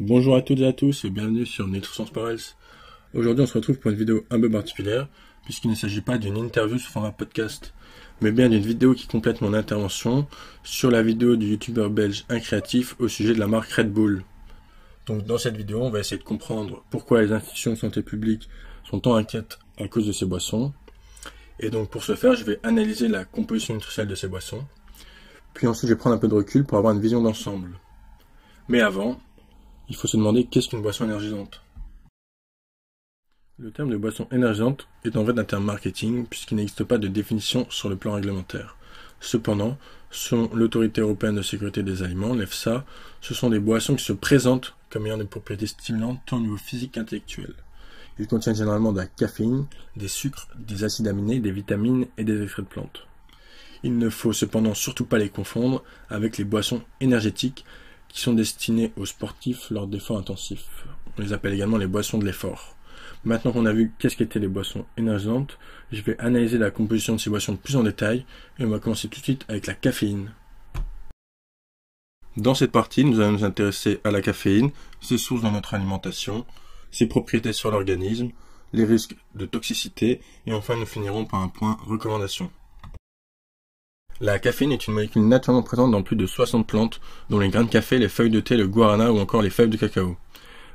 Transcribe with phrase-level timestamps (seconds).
[0.00, 2.38] Bonjour à toutes et à tous et bienvenue sur Nutrition Parels.
[3.12, 5.06] Aujourd'hui on se retrouve pour une vidéo un peu particulière
[5.44, 7.74] puisqu'il ne s'agit pas d'une interview sous format podcast
[8.22, 10.26] mais bien d'une vidéo qui complète mon intervention
[10.64, 14.24] sur la vidéo du youtubeur belge Incréatif au sujet de la marque Red Bull.
[15.04, 18.48] Donc dans cette vidéo on va essayer de comprendre pourquoi les institutions de santé publique
[18.84, 20.72] sont tant inquiètes à cause de ces boissons.
[21.60, 24.64] Et donc pour ce faire je vais analyser la composition nutritionnelle de ces boissons.
[25.52, 27.78] Puis ensuite je vais prendre un peu de recul pour avoir une vision d'ensemble.
[28.68, 29.20] Mais avant,
[29.92, 31.60] il faut se demander qu'est-ce qu'une boisson énergisante.
[33.58, 37.08] Le terme de boisson énergisante est en fait un terme marketing puisqu'il n'existe pas de
[37.08, 38.78] définition sur le plan réglementaire.
[39.20, 39.76] Cependant,
[40.10, 42.86] selon l'autorité européenne de sécurité des aliments, l'EFSA,
[43.20, 46.56] ce sont des boissons qui se présentent comme ayant des propriétés stimulantes tant au niveau
[46.56, 47.52] physique qu'intellectuel.
[48.18, 52.42] Ils contiennent généralement de la caféine, des sucres, des acides aminés, des vitamines et des
[52.42, 53.06] extraits de plantes.
[53.82, 57.66] Il ne faut cependant surtout pas les confondre avec les boissons énergétiques
[58.12, 60.84] qui sont destinées aux sportifs lors d'efforts intensifs.
[61.18, 62.76] On les appelle également les boissons de l'effort.
[63.24, 65.58] Maintenant qu'on a vu qu'est-ce qu'étaient les boissons énergisantes,
[65.92, 68.24] je vais analyser la composition de ces boissons plus en détail
[68.58, 70.32] et on va commencer tout de suite avec la caféine.
[72.36, 76.46] Dans cette partie, nous allons nous intéresser à la caféine, ses sources dans notre alimentation,
[76.90, 78.30] ses propriétés sur l'organisme,
[78.72, 82.50] les risques de toxicité et enfin nous finirons par un point recommandation.
[84.22, 87.64] La caféine est une molécule naturellement présente dans plus de 60 plantes, dont les grains
[87.64, 90.16] de café, les feuilles de thé, le guarana ou encore les feuilles de cacao.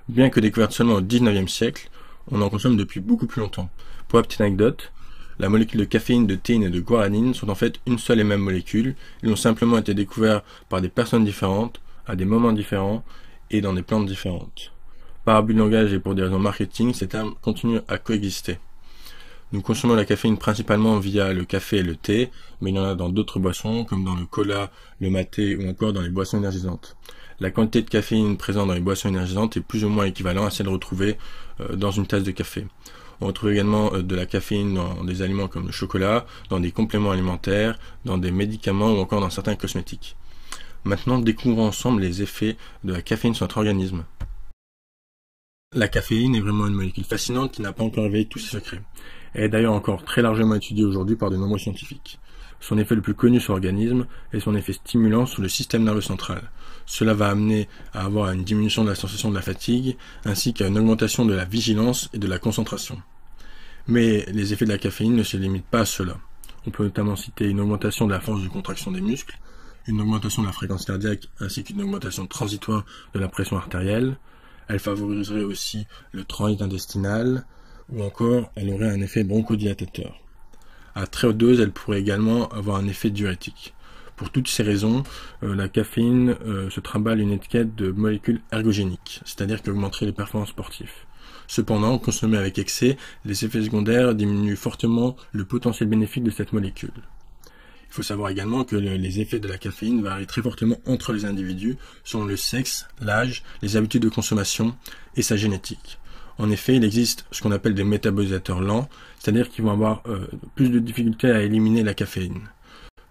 [0.09, 1.89] Bien que découverte seulement au 19e siècle,
[2.29, 3.69] on en consomme depuis beaucoup plus longtemps.
[4.09, 4.91] Pour la petite anecdote,
[5.39, 8.25] la molécule de caféine, de théine et de guaranine sont en fait une seule et
[8.25, 8.95] même molécule.
[9.23, 13.05] Ils ont simplement été découverts par des personnes différentes, à des moments différents
[13.49, 14.73] et dans des plantes différentes.
[15.23, 18.59] Par abus de langage et pour des raisons marketing, ces termes continuent à coexister.
[19.53, 22.83] Nous consommons la caféine principalement via le café et le thé, mais il y en
[22.83, 26.37] a dans d'autres boissons, comme dans le cola, le maté ou encore dans les boissons
[26.37, 26.97] énergisantes.
[27.39, 30.49] La quantité de caféine présente dans les boissons énergisantes est plus ou moins équivalente à
[30.49, 31.17] celle retrouvée
[31.61, 32.65] euh, dans une tasse de café.
[33.21, 36.71] On retrouve également euh, de la caféine dans des aliments comme le chocolat, dans des
[36.71, 40.17] compléments alimentaires, dans des médicaments ou encore dans certains cosmétiques.
[40.83, 44.03] Maintenant, découvrons ensemble les effets de la caféine sur notre organisme.
[45.73, 48.81] La caféine est vraiment une molécule fascinante qui n'a pas encore révélé tous ses secrets.
[49.35, 52.19] Est d'ailleurs encore très largement étudiée aujourd'hui par de nombreux scientifiques.
[52.59, 56.01] Son effet le plus connu sur l'organisme est son effet stimulant sur le système nerveux
[56.01, 56.41] central.
[56.85, 60.67] Cela va amener à avoir une diminution de la sensation de la fatigue, ainsi qu'à
[60.67, 63.01] une augmentation de la vigilance et de la concentration.
[63.87, 66.17] Mais les effets de la caféine ne se limitent pas à cela.
[66.65, 69.37] On peut notamment citer une augmentation de la force de contraction des muscles,
[69.87, 72.83] une augmentation de la fréquence cardiaque ainsi qu'une augmentation transitoire
[73.13, 74.17] de la pression artérielle,
[74.67, 77.45] elle favoriserait aussi le transit intestinal
[77.91, 80.19] ou encore elle aurait un effet bronchodilatateur.
[80.95, 83.73] À très haute dose, elle pourrait également avoir un effet diurétique.
[84.15, 85.03] Pour toutes ces raisons,
[85.43, 90.11] euh, la caféine euh, se trimballe une étiquette de molécule ergogénique, c'est-à-dire qu'elle augmenterait les
[90.11, 90.89] performances sportives.
[91.47, 96.91] Cependant, consommée avec excès, les effets secondaires diminuent fortement le potentiel bénéfique de cette molécule.
[97.89, 101.23] Il faut savoir également que les effets de la caféine varient très fortement entre les
[101.23, 104.75] individus selon le sexe, l'âge, les habitudes de consommation
[105.15, 105.99] et sa génétique.
[106.39, 108.89] En effet, il existe ce qu'on appelle des métabolisateurs lents,
[109.19, 112.49] c'est-à-dire qu'ils vont avoir euh, plus de difficultés à éliminer la caféine.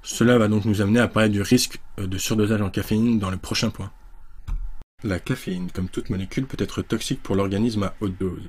[0.03, 3.31] Cela va donc nous amener à parler du risque euh, de surdosage en caféine dans
[3.31, 3.91] le prochain point.
[5.03, 8.49] La caféine, comme toute molécule, peut être toxique pour l'organisme à haute dose.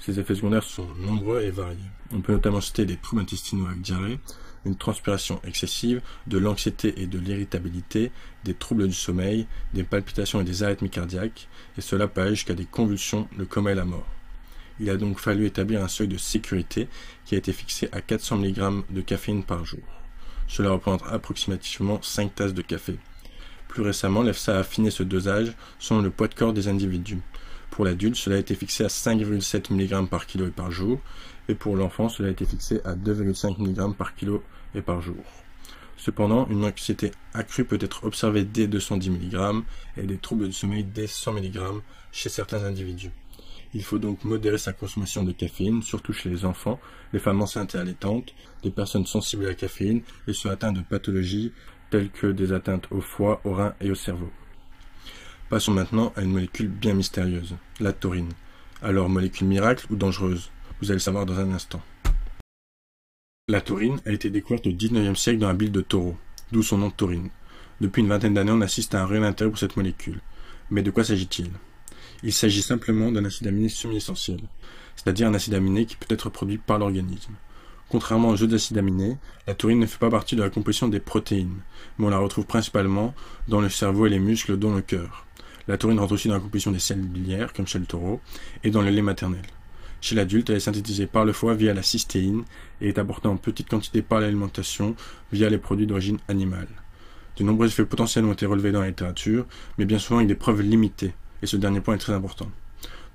[0.00, 1.78] Ses effets secondaires sont nombreux et variés.
[2.12, 4.18] On peut notamment citer des troubles intestinaux avec diarrhée,
[4.66, 8.10] une transpiration excessive, de l'anxiété et de l'irritabilité,
[8.44, 11.48] des troubles du sommeil, des palpitations et des arythmies cardiaques,
[11.78, 14.06] et cela peut aller jusqu'à des convulsions, le coma et la mort.
[14.78, 16.88] Il a donc fallu établir un seuil de sécurité
[17.24, 19.80] qui a été fixé à 400 mg de caféine par jour.
[20.48, 22.98] Cela représente approximativement 5 tasses de café.
[23.68, 27.20] Plus récemment, l'EFSA a affiné ce dosage selon le poids de corps des individus.
[27.70, 31.00] Pour l'adulte, cela a été fixé à 5,7 mg par kilo et par jour,
[31.48, 34.42] et pour l'enfant, cela a été fixé à 2,5 mg par kilo
[34.74, 35.16] et par jour.
[35.96, 39.62] Cependant, une anxiété accrue peut être observée dès 210 mg
[39.96, 41.58] et des troubles du sommeil dès 100 mg
[42.12, 43.10] chez certains individus.
[43.76, 46.80] Il faut donc modérer sa consommation de caféine, surtout chez les enfants,
[47.12, 48.32] les femmes enceintes et allaitantes,
[48.64, 51.52] les personnes sensibles à la caféine et ceux atteints de pathologies
[51.90, 54.30] telles que des atteintes au foie, au rein et au cerveau.
[55.50, 58.32] Passons maintenant à une molécule bien mystérieuse, la taurine.
[58.80, 60.50] Alors, molécule miracle ou dangereuse?
[60.80, 61.82] Vous allez le savoir dans un instant.
[63.46, 66.16] La taurine a été découverte au XIXe siècle dans la bile de taureau,
[66.50, 67.28] d'où son nom de taurine.
[67.82, 70.22] Depuis une vingtaine d'années, on assiste à un réel intérêt pour cette molécule.
[70.70, 71.50] Mais de quoi s'agit-il?
[72.22, 74.40] Il s'agit simplement d'un acide aminé semi-essentiel,
[74.96, 77.34] c'est-à-dire un acide aminé qui peut être produit par l'organisme.
[77.88, 79.16] Contrairement aux autres acides aminés,
[79.46, 81.60] la taurine ne fait pas partie de la composition des protéines,
[81.98, 83.14] mais on la retrouve principalement
[83.46, 85.26] dans le cerveau et les muscles, dont le cœur.
[85.68, 88.20] La taurine rentre aussi dans la composition des selles biliaires, comme chez le taureau,
[88.64, 89.42] et dans le lait maternel.
[90.00, 92.44] Chez l'adulte, elle est synthétisée par le foie via la cystéine
[92.80, 94.94] et est apportée en petite quantité par l'alimentation
[95.32, 96.68] via les produits d'origine animale.
[97.36, 99.46] De nombreux effets potentiels ont été relevés dans la littérature,
[99.78, 101.14] mais bien souvent avec des preuves limitées,
[101.46, 102.50] et ce dernier point est très important.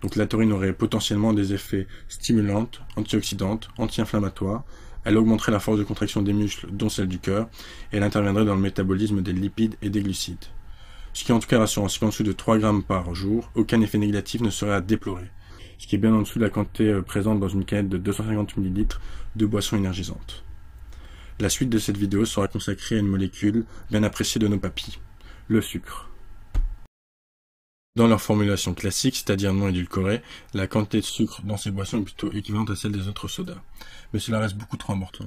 [0.01, 4.63] Donc la taurine aurait potentiellement des effets stimulantes, antioxydantes, anti-inflammatoires,
[5.03, 7.49] elle augmenterait la force de contraction des muscles, dont celle du cœur,
[7.91, 10.45] et elle interviendrait dans le métabolisme des lipides et des glucides.
[11.11, 13.51] Ce qui est en tout cas rassurant, c'est qu'en dessous de 3 grammes par jour,
[13.53, 15.29] aucun effet négatif ne serait à déplorer,
[15.77, 17.97] ce qui est bien en dessous de la quantité euh, présente dans une canette de
[17.97, 18.85] 250 ml
[19.35, 20.45] de boissons énergisantes.
[21.41, 24.99] La suite de cette vidéo sera consacrée à une molécule bien appréciée de nos papilles,
[25.47, 26.10] le sucre.
[27.97, 30.21] Dans leur formulation classique, c'est-à-dire non édulcorée,
[30.53, 33.61] la quantité de sucre dans ces boissons est plutôt équivalente à celle des autres sodas.
[34.13, 35.25] Mais cela reste beaucoup trop important.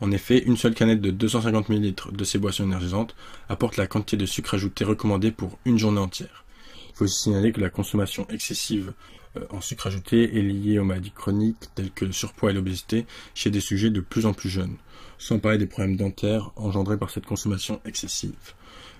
[0.00, 3.14] En effet, une seule canette de 250 ml de ces boissons énergisantes
[3.50, 6.46] apporte la quantité de sucre ajouté recommandée pour une journée entière.
[6.88, 8.94] Il faut aussi signaler que la consommation excessive
[9.36, 13.04] euh, en sucre ajouté est liée aux maladies chroniques telles que le surpoids et l'obésité
[13.34, 14.78] chez des sujets de plus en plus jeunes,
[15.18, 18.32] sans parler des problèmes dentaires engendrés par cette consommation excessive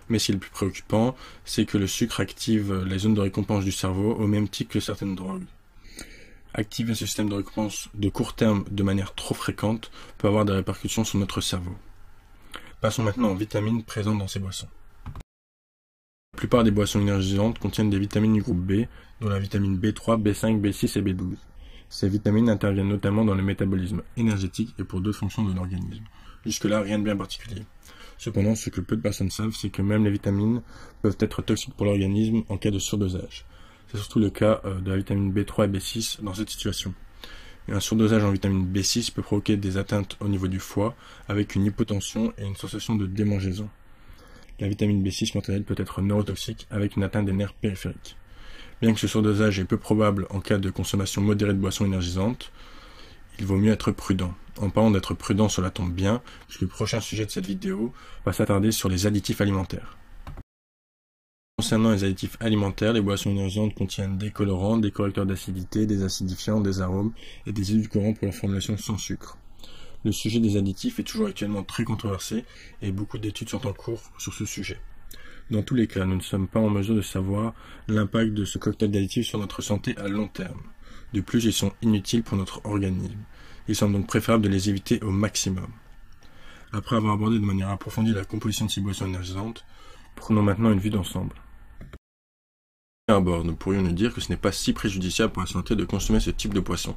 [0.09, 3.21] mais ce qui est le plus préoccupant, c'est que le sucre active les zones de
[3.21, 5.45] récompense du cerveau au même titre que certaines drogues.
[6.55, 10.55] Activer ce système de récompense de court terme de manière trop fréquente peut avoir des
[10.55, 11.77] répercussions sur notre cerveau.
[12.81, 14.69] Passons maintenant aux vitamines présentes dans ces boissons.
[16.33, 18.87] La plupart des boissons énergisantes contiennent des vitamines du groupe B,
[19.21, 21.37] dont la vitamine B3, B5, B6 et B12.
[21.89, 26.05] Ces vitamines interviennent notamment dans le métabolisme énergétique et pour d'autres fonctions de l'organisme.
[26.45, 27.65] Jusque-là, rien de bien particulier.
[28.19, 30.63] Cependant, ce que peu de personnes savent, c'est que même les vitamines
[31.03, 33.45] peuvent être toxiques pour l'organisme en cas de surdosage.
[33.89, 36.95] C'est surtout le cas euh, de la vitamine B3 et B6 dans cette situation.
[37.69, 40.95] un surdosage en vitamine B6 peut provoquer des atteintes au niveau du foie
[41.29, 43.69] avec une hypotension et une sensation de démangeaison.
[44.59, 48.17] La vitamine B6, quant à peut être neurotoxique avec une atteinte des nerfs périphériques.
[48.81, 52.53] Bien que ce surdosage est peu probable en cas de consommation modérée de boissons énergisantes,
[53.39, 54.35] il vaut mieux être prudent.
[54.59, 57.93] En parlant d'être prudent, cela tombe bien, puisque le prochain sujet de cette vidéo
[58.25, 59.97] va s'attarder sur les additifs alimentaires.
[61.59, 66.61] Concernant les additifs alimentaires, les boissons énergisantes contiennent des colorants, des correcteurs d'acidité, des acidifiants,
[66.61, 67.13] des arômes
[67.47, 69.39] et des édulcorants pour la formulation sans sucre.
[70.05, 72.45] Le sujet des additifs est toujours actuellement très controversé
[72.83, 74.79] et beaucoup d'études sont en cours sur ce sujet.
[75.51, 77.55] Dans tous les cas, nous ne sommes pas en mesure de savoir
[77.89, 80.61] l'impact de ce cocktail d'additifs sur notre santé à long terme.
[81.13, 83.19] De plus, ils sont inutiles pour notre organisme.
[83.69, 85.69] Il semble donc préférable de les éviter au maximum.
[86.73, 89.65] Après avoir abordé de manière approfondie la composition de ces boissons énergisantes,
[90.15, 91.35] prenons maintenant une vue d'ensemble.
[93.09, 95.77] À bord, nous pourrions nous dire que ce n'est pas si préjudiciable pour la santé
[95.77, 96.97] de consommer ce type de poisson.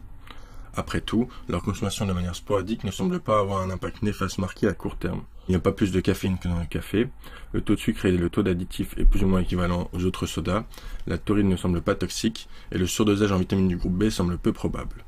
[0.75, 4.67] Après tout, leur consommation de manière sporadique ne semble pas avoir un impact néfaste marqué
[4.67, 5.23] à court terme.
[5.47, 7.09] Il n'y a pas plus de caféine que dans le café,
[7.53, 10.27] le taux de sucre et le taux d'additif est plus ou moins équivalent aux autres
[10.27, 10.65] sodas,
[11.07, 14.37] la taurine ne semble pas toxique, et le surdosage en vitamine du groupe B semble
[14.37, 15.03] peu probable.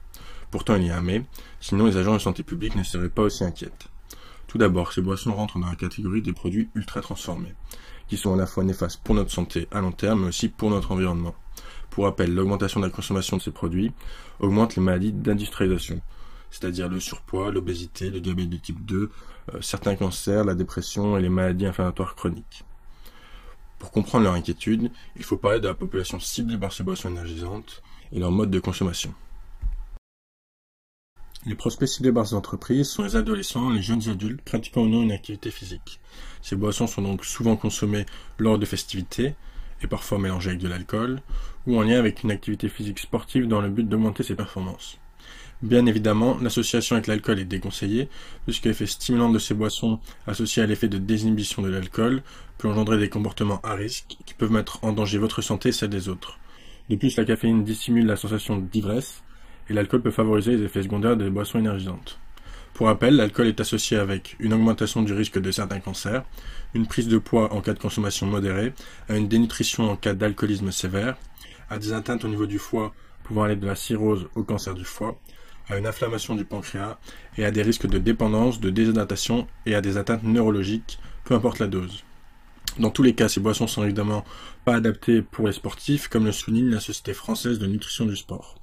[0.50, 1.24] Pourtant il y a un mais,
[1.60, 3.88] sinon les agents de santé publique ne seraient pas aussi inquiètes.
[4.48, 7.54] Tout d'abord, ces boissons rentrent dans la catégorie des produits ultra transformés,
[8.10, 10.70] qui sont à la fois néfastes pour notre santé à long terme, mais aussi pour
[10.70, 11.36] notre environnement.
[11.92, 13.92] Pour rappel, l'augmentation de la consommation de ces produits
[14.40, 16.02] augmente les maladies d'industrialisation,
[16.50, 19.12] c'est-à-dire le surpoids, l'obésité, le diabète de type 2,
[19.54, 22.64] euh, certains cancers, la dépression et les maladies inflammatoires chroniques.
[23.78, 27.84] Pour comprendre leur inquiétude, il faut parler de la population ciblée par ces boissons énergisantes
[28.14, 29.14] et leur mode de consommation.
[31.46, 35.02] Les prospects ciblés par ces entreprises sont les adolescents, les jeunes adultes pratiquant ou non
[35.02, 36.00] une activité physique.
[36.42, 38.06] Ces boissons sont donc souvent consommées
[38.38, 39.36] lors de festivités,
[39.84, 41.22] et parfois mélangé avec de l'alcool,
[41.68, 45.00] ou en lien avec une activité physique sportive dans le but d'augmenter ses performances.
[45.62, 48.10] Bien évidemment, l'association avec l'alcool est déconseillée,
[48.46, 52.24] puisque l'effet stimulant de ces boissons associé à l'effet de désinhibition de l'alcool
[52.58, 55.90] peut engendrer des comportements à risque qui peuvent mettre en danger votre santé et celle
[55.90, 56.40] des autres.
[56.90, 59.24] De plus, la caféine dissimule la sensation d'ivresse,
[59.70, 62.20] et l'alcool peut favoriser les effets secondaires des boissons énergisantes.
[62.74, 66.24] Pour rappel, l'alcool est associé avec une augmentation du risque de certains cancers,
[66.74, 68.74] une prise de poids en cas de consommation modérée,
[69.10, 71.18] à une dénutrition en cas d'alcoolisme sévère,
[71.70, 74.84] à des atteintes au niveau du foie pouvant aller de la cirrhose au cancer du
[74.86, 75.20] foie,
[75.70, 76.98] à une inflammation du pancréas
[77.38, 81.60] et à des risques de dépendance, de déshydratation et à des atteintes neurologiques, peu importe
[81.60, 82.04] la dose.
[82.80, 84.24] Dans tous les cas, ces boissons sont évidemment
[84.66, 88.61] pas adaptées pour les sportifs, comme le souligne la Société française de nutrition du sport.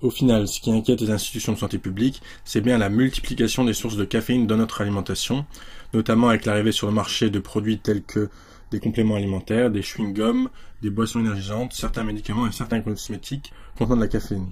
[0.00, 3.72] Au final, ce qui inquiète les institutions de santé publique, c'est bien la multiplication des
[3.72, 5.44] sources de caféine dans notre alimentation,
[5.92, 8.28] notamment avec l'arrivée sur le marché de produits tels que
[8.70, 10.48] des compléments alimentaires, des chewing-gums,
[10.82, 14.50] des boissons énergisantes, certains médicaments et certains cosmétiques contenant de la caféine.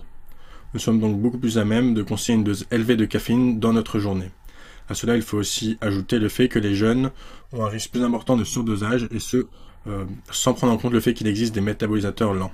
[0.74, 3.72] Nous sommes donc beaucoup plus à même de conseiller une dose élevée de caféine dans
[3.72, 4.30] notre journée.
[4.88, 7.12] À cela, il faut aussi ajouter le fait que les jeunes
[7.52, 9.46] ont un risque plus important de surdosage et ce,
[9.86, 12.52] euh, sans prendre en compte le fait qu'il existe des métabolisateurs lents.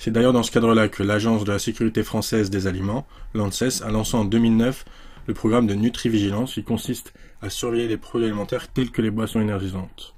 [0.00, 3.90] C'est d'ailleurs dans ce cadre-là que l'Agence de la sécurité française des aliments, l'ANSES, a
[3.90, 4.84] lancé en 2009
[5.26, 7.12] le programme de Nutri-Vigilance qui consiste
[7.42, 10.14] à surveiller les produits alimentaires tels que les boissons énergisantes.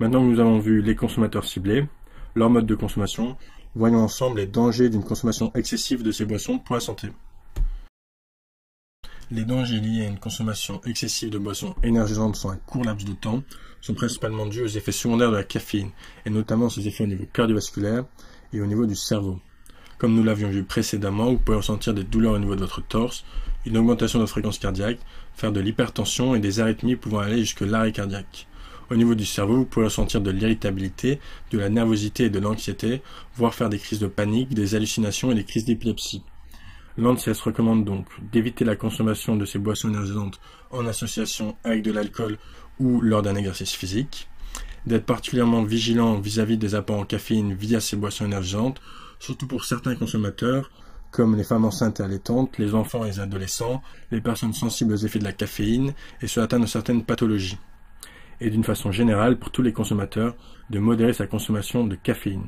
[0.00, 1.86] Maintenant que nous avons vu les consommateurs ciblés,
[2.34, 3.38] leur mode de consommation,
[3.74, 7.08] voyons ensemble les dangers d'une consommation excessive de ces boissons pour la santé.
[9.30, 13.14] Les dangers liés à une consommation excessive de boissons énergisantes sur un court laps de
[13.14, 13.42] temps
[13.80, 15.90] sont principalement dus aux effets secondaires de la caféine,
[16.26, 18.04] et notamment ses effets au niveau cardiovasculaire
[18.52, 19.38] et au niveau du cerveau.
[19.98, 23.24] Comme nous l'avions vu précédemment, vous pouvez ressentir des douleurs au niveau de votre torse,
[23.64, 24.98] une augmentation de votre fréquence cardiaque,
[25.34, 28.46] faire de l'hypertension et des arythmies pouvant aller jusque l'arrêt cardiaque.
[28.90, 31.18] Au niveau du cerveau, vous pouvez ressentir de l'irritabilité,
[31.50, 33.02] de la nervosité et de l'anxiété,
[33.34, 36.22] voire faire des crises de panique, des hallucinations et des crises d'épilepsie.
[36.98, 42.38] L'ANSES recommande donc d'éviter la consommation de ces boissons énergisantes en association avec de l'alcool
[42.78, 44.28] ou lors d'un exercice physique,
[44.86, 48.80] d'être particulièrement vigilant vis-à-vis des apports en caféine via ces boissons énergisantes,
[49.18, 50.70] surtout pour certains consommateurs,
[51.10, 54.96] comme les femmes enceintes et allaitantes, les enfants et les adolescents, les personnes sensibles aux
[54.96, 57.58] effets de la caféine et ceux atteints de certaines pathologies
[58.40, 60.36] et d'une façon générale pour tous les consommateurs
[60.70, 62.46] de modérer sa consommation de caféine.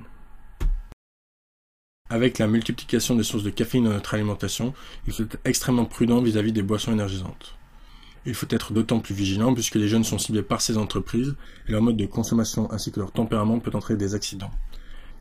[2.10, 4.72] Avec la multiplication des sources de caféine dans notre alimentation,
[5.06, 7.57] il faut être extrêmement prudent vis-à-vis des boissons énergisantes.
[8.28, 11.34] Il faut être d'autant plus vigilant puisque les jeunes sont ciblés par ces entreprises
[11.66, 14.50] et leur mode de consommation ainsi que leur tempérament peut entraîner des accidents.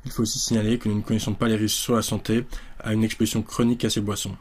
[0.03, 2.45] Il faut aussi signaler que nous ne connaissons pas les risques sur la santé
[2.81, 4.35] à une exposition chronique à ces boissons.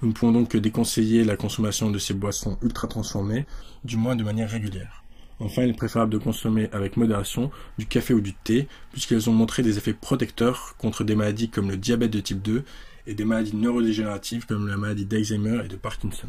[0.00, 3.44] Nous ne pouvons donc que déconseiller la consommation de ces boissons ultra transformées,
[3.82, 5.02] du moins de manière régulière.
[5.40, 9.32] Enfin, il est préférable de consommer avec modération du café ou du thé, puisqu'elles ont
[9.32, 12.62] montré des effets protecteurs contre des maladies comme le diabète de type 2
[13.08, 16.28] et des maladies neurodégénératives comme la maladie d'Alzheimer et de Parkinson.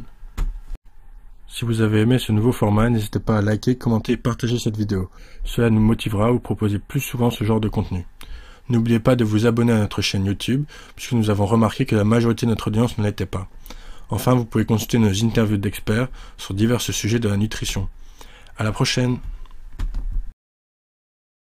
[1.58, 4.76] Si vous avez aimé ce nouveau format, n'hésitez pas à liker, commenter et partager cette
[4.76, 5.10] vidéo.
[5.46, 8.06] Cela nous motivera à vous proposer plus souvent ce genre de contenu.
[8.68, 10.66] N'oubliez pas de vous abonner à notre chaîne YouTube,
[10.98, 13.48] puisque nous avons remarqué que la majorité de notre audience ne l'était pas.
[14.10, 17.88] Enfin, vous pouvez consulter nos interviews d'experts sur divers sujets de la nutrition.
[18.58, 19.20] À la prochaine